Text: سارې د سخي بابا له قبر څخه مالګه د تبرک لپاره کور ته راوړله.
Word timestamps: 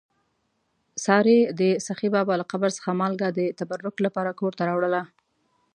سارې 1.05 1.37
د 1.59 1.61
سخي 1.87 2.07
بابا 2.15 2.33
له 2.41 2.45
قبر 2.51 2.69
څخه 2.77 2.89
مالګه 3.01 3.27
د 3.33 3.39
تبرک 3.59 3.95
لپاره 4.05 4.37
کور 4.39 4.53
ته 4.57 4.63
راوړله. 4.69 5.01